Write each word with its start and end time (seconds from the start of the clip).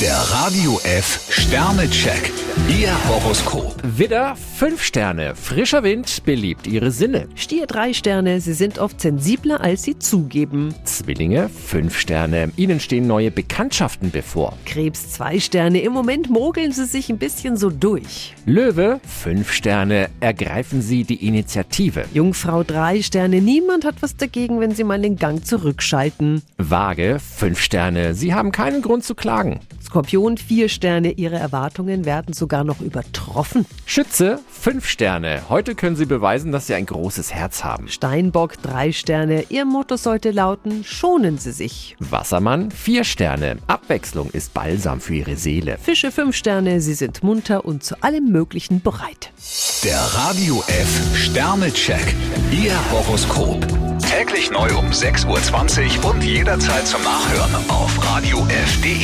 Der 0.00 0.14
Radio 0.14 0.78
F 0.84 1.26
Sternecheck. 1.30 2.30
Ihr 2.68 2.90
Horoskop. 3.08 3.76
Widder, 3.82 4.36
5 4.36 4.82
Sterne. 4.82 5.34
Frischer 5.34 5.82
Wind 5.84 6.22
beliebt 6.24 6.66
Ihre 6.66 6.90
Sinne. 6.90 7.28
Stier 7.34 7.66
drei 7.66 7.94
Sterne, 7.94 8.42
Sie 8.42 8.52
sind 8.52 8.78
oft 8.78 9.00
sensibler, 9.00 9.62
als 9.62 9.84
Sie 9.84 9.98
zugeben. 9.98 10.74
Zwillinge, 10.84 11.48
5 11.48 11.98
Sterne. 11.98 12.52
Ihnen 12.56 12.78
stehen 12.80 13.06
neue 13.06 13.30
Bekanntschaften 13.30 14.10
bevor. 14.10 14.52
Krebs 14.66 15.12
zwei 15.12 15.40
Sterne, 15.40 15.80
im 15.80 15.94
Moment 15.94 16.28
mogeln 16.28 16.72
Sie 16.72 16.84
sich 16.84 17.08
ein 17.08 17.18
bisschen 17.18 17.56
so 17.56 17.70
durch. 17.70 18.34
Löwe, 18.44 19.00
5 19.06 19.50
Sterne. 19.50 20.10
Ergreifen 20.20 20.82
Sie 20.82 21.04
die 21.04 21.26
Initiative. 21.26 22.04
Jungfrau 22.12 22.64
drei 22.64 23.00
Sterne, 23.00 23.40
niemand 23.40 23.86
hat 23.86 24.02
was 24.02 24.16
dagegen, 24.16 24.60
wenn 24.60 24.74
Sie 24.74 24.84
mal 24.84 25.00
den 25.00 25.16
Gang 25.16 25.46
zurückschalten. 25.46 26.42
Waage, 26.58 27.18
5 27.18 27.58
Sterne. 27.58 28.14
Sie 28.14 28.34
haben 28.34 28.52
keinen 28.52 28.82
Grund 28.82 29.04
zu 29.04 29.14
klagen. 29.14 29.60
Skorpion 29.86 30.36
vier 30.36 30.68
Sterne, 30.68 31.12
Ihre 31.12 31.36
Erwartungen 31.36 32.04
werden 32.04 32.34
sogar 32.34 32.64
noch 32.64 32.80
übertroffen. 32.80 33.66
Schütze, 33.84 34.40
5 34.50 34.86
Sterne. 34.86 35.42
Heute 35.48 35.76
können 35.76 35.94
Sie 35.94 36.06
beweisen, 36.06 36.50
dass 36.50 36.66
Sie 36.66 36.74
ein 36.74 36.86
großes 36.86 37.32
Herz 37.32 37.62
haben. 37.62 37.88
Steinbock 37.88 38.60
drei 38.60 38.90
Sterne, 38.90 39.44
Ihr 39.48 39.64
Motto 39.64 39.96
sollte 39.96 40.32
lauten, 40.32 40.82
schonen 40.84 41.38
Sie 41.38 41.52
sich. 41.52 41.96
Wassermann, 42.00 42.70
4 42.72 43.04
Sterne. 43.04 43.58
Abwechslung 43.68 44.30
ist 44.30 44.52
Balsam 44.54 45.00
für 45.00 45.14
Ihre 45.14 45.36
Seele. 45.36 45.78
Fische 45.78 46.10
fünf 46.10 46.34
Sterne, 46.34 46.80
Sie 46.80 46.94
sind 46.94 47.22
munter 47.22 47.64
und 47.64 47.84
zu 47.84 48.02
allem 48.02 48.30
Möglichen 48.30 48.80
bereit. 48.80 49.30
Der 49.84 49.98
Radio 49.98 50.64
F 50.66 51.16
Sternecheck. 51.16 52.14
Ihr 52.50 52.74
Horoskop. 52.90 53.64
Täglich 54.00 54.50
neu 54.50 54.68
um 54.76 54.86
6.20 54.90 56.04
Uhr 56.04 56.10
und 56.10 56.22
jederzeit 56.22 56.86
zum 56.86 57.02
Nachhören 57.02 57.54
auf 57.68 57.96
Radio 58.04 58.36
radiof.de. 58.36 58.95